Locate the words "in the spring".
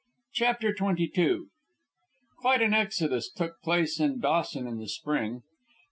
4.65-5.43